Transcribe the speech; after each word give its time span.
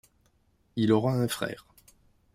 Il 0.77 0.91
aura 0.93 1.13
un 1.13 1.27
frère. 1.27 1.67